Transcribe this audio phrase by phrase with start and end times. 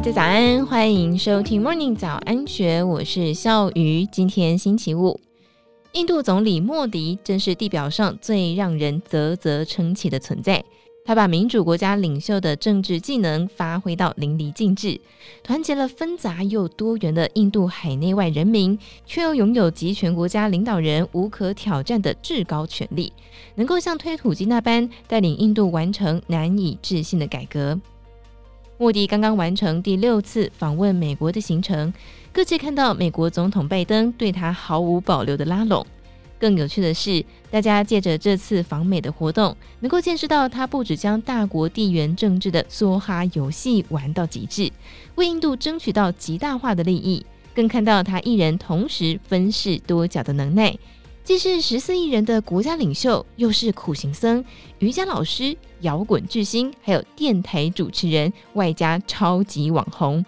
[0.00, 4.06] 大家早安，欢迎收听 Morning 早安学，我是笑鱼。
[4.06, 5.20] 今天星期五，
[5.92, 10.64] 印度总理莫迪真是地表上最让人啧啧称奇的存在。
[11.04, 14.98] 他把民主国家领袖的政治技能发挥到淋漓尽致，
[15.42, 23.12] 团结了纷杂又多元的印度海内外人民，却又拥有集权国家领导人无可挑战的至高权力，
[23.54, 27.78] 能够像推土机那般带领印度完成难以置信的改革。
[28.80, 31.92] 莫迪刚刚完成第六次访问美国的行程，
[32.32, 35.86] 各界看到美国总统拜登对他毫无保留的拉拢。
[36.38, 44.72] 更有趣的是，大家借着这次访美的活动，能够见识到他不止将大国地缘政治的梭哈游戏玩到极致，
[45.16, 50.74] 为印度争取到极大化的利益，更看到他一人同时分饰多角的能耐，
[51.30, 54.44] 既是十四亿人的国家领袖，又是苦行僧、
[54.80, 60.26] 瑜伽老师、摇滚巨星，还有电台主持人，外加超级网红。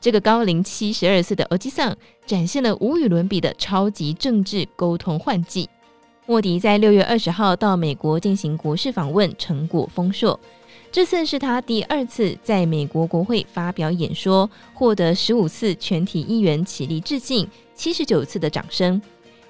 [0.00, 5.68] 这个高龄七十二岁的欧吉桑展现了无与伦比的超级政治沟通幻技。
[6.24, 10.40] 莫迪在六月二十号到美国进行国事访问，成果丰硕。
[10.90, 18.98] 这次是他第二次在美国国会发表演说，获得十五次全体议员起立致敬，七十九次的掌声。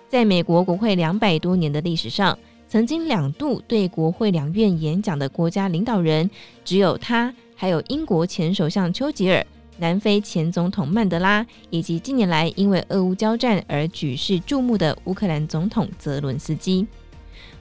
[0.09, 6.29] 在美国国会两百多年的历史上，曾经两度对国会两院演讲的国家领导人，
[6.65, 9.47] 只有他，还有英国前首相丘吉尔。
[9.81, 16.85] 南非前总统曼德拉，以及近年来因为俄乌交战而举世瞩目的乌克兰总统泽伦斯基，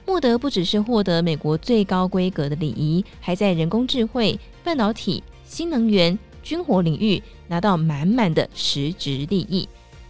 [0.04, 9.68] 莫德不只是获得美国最高规格的礼仪，还在人工智慧、半导体、新能源、军火领域拿到满满的实质利益。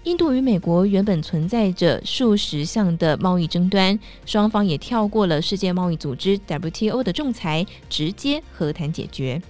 [0.08, 9.42] 印度与美国原本存在着数十项的贸易争端，双方也跳过了世界贸易组织 WTO 的仲裁，直接和谈解决。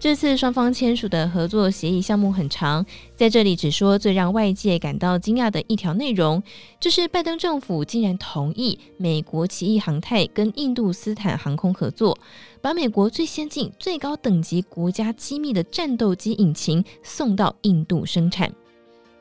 [0.00, 6.42] 这次双方签署的合作协议项目很长，在这里只说最让外界感到惊讶的一条内容，
[6.80, 12.18] 就是拜登政府竟然同意美国奇异航太跟印度斯坦航空合作，
[12.60, 18.52] 把美国最先进、最高等级国家机密的战斗机引擎送到印度生产。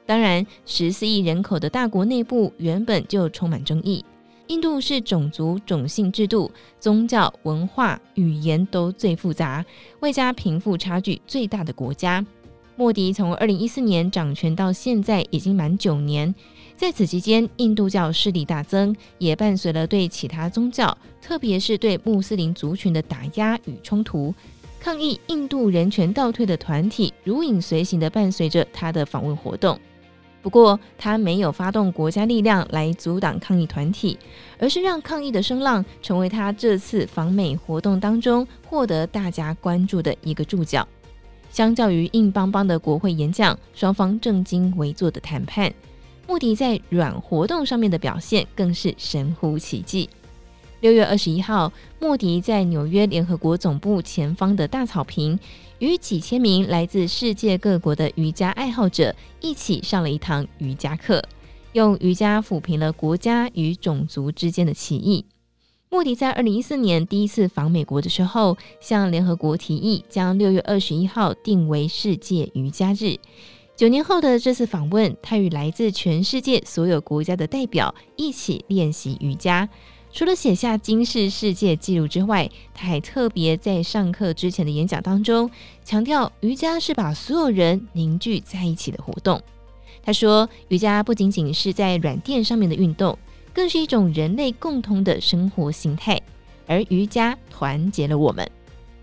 [0.09, 4.03] 当然，十四亿人口的大国内部原本就充满争议。
[4.47, 9.63] 印度是种族、种姓制度、宗教、文化、语言都最复杂，
[9.99, 12.25] 外加贫富差距最大的国家。
[12.75, 16.33] 莫迪从二零一四年掌权到现在已经满九年，
[16.75, 24.33] 在此期间，印度教势力大增，也伴随了对其他宗教，特别是对穆斯林族群的打压与冲突。
[24.79, 29.79] 抗议印度人权倒退的团体如影随形地伴随着他的访问活动。
[30.41, 34.17] 不过，他没有发动国家力量来阻挡抗议团体，
[34.57, 40.87] 而是让抗议的声浪成为他这次访美活动当中获得大家关注的一个注脚。
[41.51, 45.73] 相较于硬邦邦的国会演讲，双方正襟危坐的谈判，
[46.25, 50.09] 莫迪在软活动上面的表现更是神乎其技。
[50.81, 55.37] 六月二十一号，莫迪在纽约联合国总部前方的大草坪，
[55.79, 61.21] 与几千名来自世界各国的瑜伽爱好者一起上了一堂瑜伽课，
[61.73, 65.25] 用瑜伽抚平了国家与种族之间的歧义。
[65.89, 73.17] 莫迪在二零一四年第一次访美国的时候，向联合国提议将六月二十一号定为世界瑜伽日。
[73.75, 79.67] 九年后的这次访问，他与来自全世界所有国家的代表一起练习瑜伽。
[80.11, 85.49] 除了写下金世世界纪录之外，他还特别在上课之前的演讲当中
[85.83, 89.41] 强调，瑜伽是把所有人凝聚在一起的活动。
[90.01, 93.17] 他说，瑜伽不仅仅是在软垫上面的运动，
[93.53, 96.19] 更是一种人类共同的生活形态。
[96.65, 98.49] 而瑜伽团结了我们。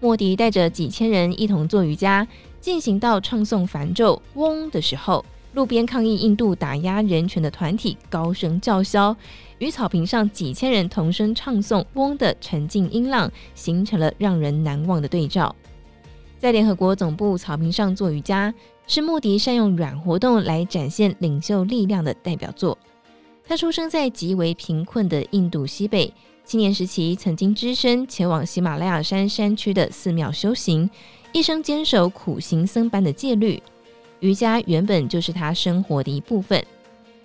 [0.00, 2.27] 莫迪带着几千人一同做瑜伽，
[2.61, 5.25] 进行到唱诵梵咒“嗡”的时候。
[5.56, 9.17] 路边抗议印度打压人权的团体高声叫嚣，
[9.56, 15.57] 与草坪上几千人同声唱诵“嗡”的沉静音浪，形成了让人难忘的对照。
[16.39, 18.53] 在联合国总部草坪上做瑜伽，
[18.86, 22.77] 是莫迪善用软活动来展现领袖力量的代表作。
[23.42, 26.13] 他出生在极为贫困的印度西北，
[26.45, 30.91] 青年时期曾经只身前往喜马拉雅山山区的寺庙修行，
[31.33, 33.63] 一生坚守苦行僧般的戒律。
[34.21, 36.65] 瑜伽原本就是他生活的一部分，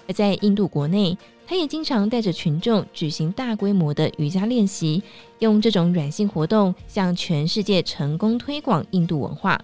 [0.07, 1.17] 而在印度国内，
[1.47, 5.01] 他也经常带着群众举行大规模的瑜伽练习，
[5.39, 9.59] 用这种软性活动向全世界成功推广印度文化。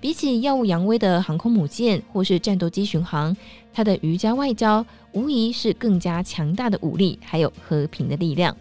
[0.00, 3.34] 比起耀武扬威的航空母舰或是战斗机巡航，
[3.72, 8.54] 他的瑜伽外交无疑是更加强大的武力，还有和平的力量。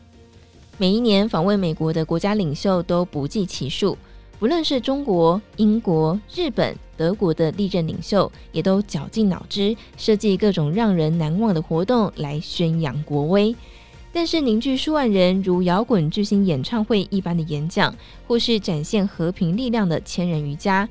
[0.78, 3.98] 每一年访问美国的国家领袖都不计其数，
[4.40, 6.76] 不论是中国、英国、日本。
[6.98, 13.56] 德国的历任领袖也都绞尽脑汁设计各种让人难忘的活动来宣扬国威。
[14.12, 17.94] 但是凝聚数万人如摇滚巨星演唱会一般的演讲，
[18.26, 20.88] 或是展现和平力量的千人瑜伽，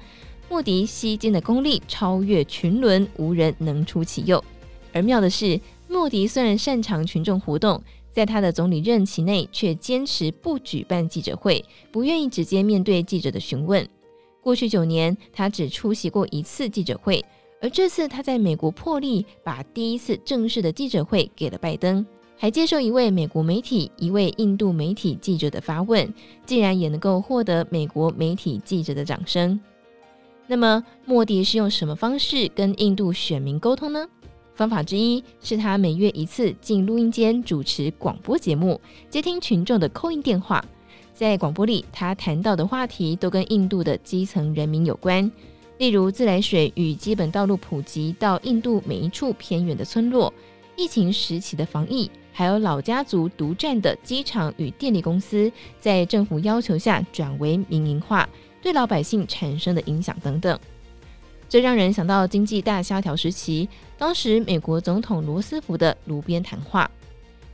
[0.51, 4.45] 莫迪吸金的功力超越群伦，无人能出其右。
[4.93, 5.59] 而妙的是，
[5.89, 13.89] 莫迪虽然擅长群众活动，在他的总理任期内却坚持不举办记者会，不愿意直接面对记者的询问。
[14.45, 17.25] 过去九年，他只出席过一次记者会，
[17.63, 22.05] 而这次他在美国破例把第一次正式的记者会给了拜登。
[22.37, 26.13] 还接受一位美国媒体、一位印度媒体记者的发问，
[26.45, 29.59] 竟然也能够获得美国媒体记者的掌声。
[30.47, 34.07] 那么，莫迪是用什么方式跟印度选民沟通呢？
[34.55, 40.63] 方法之一是他每月一次进录音间主持广播节目，接听群众的 call in 电话。
[41.13, 45.31] 在广播里，他谈到的话题都跟印度的基层人民有关，
[45.79, 50.33] 例如自来水与基本道路普及到印度每一处偏远的村落，
[50.77, 52.11] 疫情时期的防疫。
[52.37, 58.29] 还有老家族独占的机场与电力公司，在政府要求下转为民营化，
[58.61, 60.59] 对老百姓产生的影响等等，
[61.49, 66.91] 这让人想到经济大萧条时期，当时美国总统罗斯福的炉边谈话，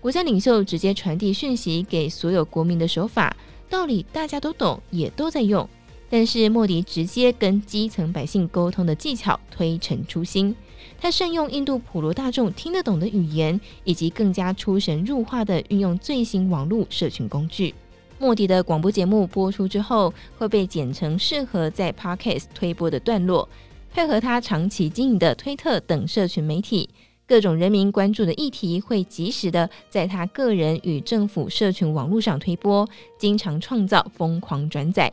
[0.01, 3.37] 国家领袖直接传递讯息给所有国民的手法，
[3.69, 5.69] 道理大家都懂，也都在用，
[6.09, 10.57] 但是莫迪直接跟基层百姓沟通的技巧推陈出新。
[10.99, 17.75] 他善用印度普罗大众听得懂的语言，以及更加出神入化的运用最新网络社群工具。
[18.19, 23.47] 莫迪的广播节目播出之后，会被剪成适合在 Podcast 推播的段落，
[23.93, 26.89] 配合他长期经营的推特等社群媒体，
[27.31, 32.85] 各种人民关注的议题会及时的在他个人与政府社群网络上推播，
[33.19, 35.13] 经常创造疯狂转载。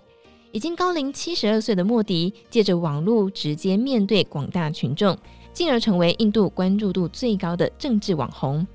[0.52, 5.16] 已经高龄七十二岁的莫迪，借着网络直接面对广大群众。
[5.54, 8.66] 进而成为印度关注度最高的政治网红。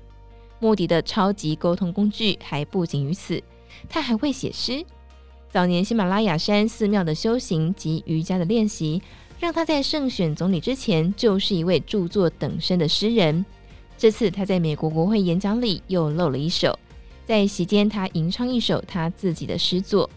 [0.59, 3.43] 莫迪的超级沟通工具还不仅于此，
[3.89, 4.85] 他还会写诗。
[5.49, 9.01] 早年喜马拉雅山寺庙的修行及瑜伽的练习，
[9.43, 13.45] 让他在胜选总理之前就是一位著作等身的诗人。
[13.97, 16.79] 这次他在美国国会演讲里又露了一手，
[17.25, 20.09] 在席间他吟唱一首他自己的诗作：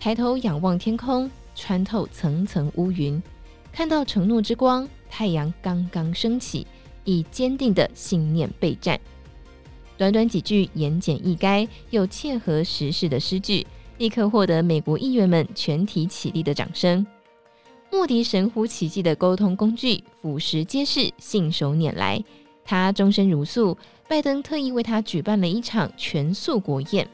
[0.00, 3.22] 抬头仰望天空，穿透层层乌云，
[3.70, 4.88] 看到承诺之光。
[5.08, 6.66] 太阳刚刚升起，
[7.04, 8.98] 以坚定的信念备战。
[9.96, 13.64] 短短几句言简意赅又切合时事的诗句，
[13.98, 17.06] 立刻获得美国议员们全体起立的掌声。
[17.90, 22.22] 莫迪神乎其技的沟通工具，俯拾皆是，信手拈来。
[22.64, 23.76] 他终身如素，
[24.06, 27.08] 拜登特意为他举办了一场全素国宴，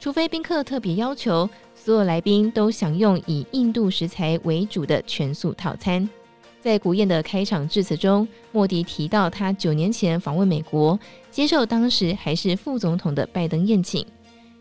[0.00, 6.08] 除非宾客特别要求，所有来宾都享用以印度食材为主的全素套餐。
[6.60, 10.98] 在国宴的开场致辞中，莫迪提到他九年前访问美国，
[11.30, 14.04] 接受当时还是副总统的拜登宴请。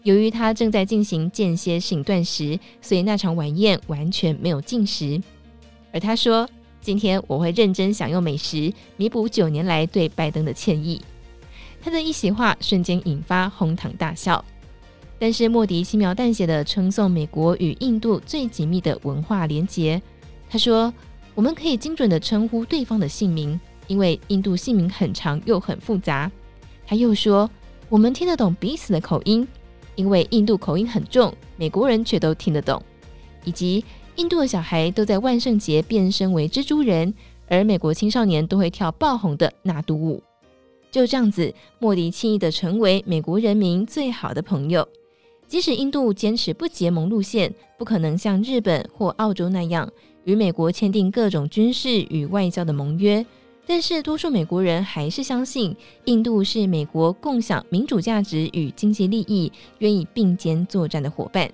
[0.04, 5.20] 由于他正在进行间歇性断食，所以那场晚宴完全没有进食。
[5.96, 6.48] 而他说
[6.82, 11.02] ：“今天我会认真享用美食，弥补九年来对拜登的歉意。”
[11.82, 14.44] 他的一席话瞬间引发哄堂大笑。
[15.18, 20.02] 但是莫迪轻描淡写地称颂美国与印度最紧密的文化连结。
[20.50, 20.94] 他说。
[21.34, 26.32] 我们可以精准地称呼对方的姓名，因为印度姓名很长又很复杂。
[26.88, 27.52] 他又说，
[27.90, 29.46] 我们听得懂彼此的口音，
[29.96, 32.82] 因为印度口音很重，美国人却都听得懂。
[33.44, 33.84] 以及
[34.18, 37.14] 印度的小孩都在万圣节变身为蜘蛛人，
[37.50, 40.24] 而美国青少年都会跳爆红的纳杜舞。
[40.90, 44.88] 就这样子，莫迪轻易地成为美国人民最好的朋友。
[45.48, 49.92] 即使印度坚持不结盟路线，不可能像日本或澳洲那样。
[50.24, 53.24] 与美国签订各种军事与外交的盟约，
[53.68, 61.52] 但是多数美国人还是相信印度是美国共享民主价值与经济利益、愿意并肩作战的伙伴。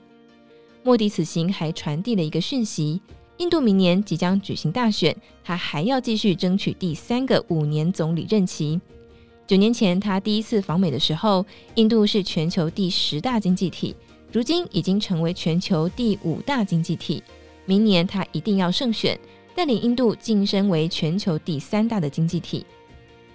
[0.84, 3.00] 莫迪此行还传递了一个讯息：
[3.38, 8.82] 印度明年即将举行大选，他还要继续争取第三个五年总理任期。
[9.46, 11.46] 九年前他第一次访美的时候，
[11.76, 13.96] 印度是全球第十大经济体，
[14.32, 17.22] 如今已经成为全球第五大经济体。
[17.66, 19.20] 明年他一定要胜选，
[19.54, 22.66] 带领印度晋升为全球第三大的经济体。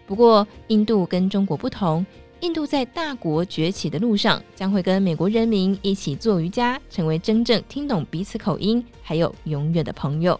[0.04, 2.04] 不过，印度跟中国不同，
[2.40, 10.38] 印度在大国崛起的路上，将会跟美国人民一起做瑜伽，成为真正听懂彼此口音，还有永远的朋友。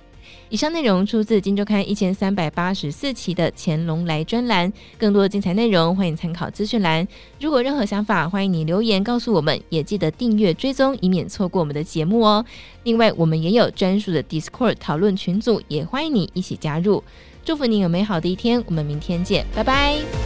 [0.49, 7.07] 以上内容出自《金周刊》一千三百八十四期的乾隆来专栏，更多精彩内容欢迎参考资讯栏。
[7.41, 12.45] 如果任何想法，欢迎你留言告诉我们，也记得订阅追踪，以免错过我们的节目哦。
[12.83, 17.03] 另外，我们也有专属的 Discord 讨论群组，也欢迎你一起加入。
[17.45, 20.26] 祝福你有美好的一天，我们明天见，拜拜。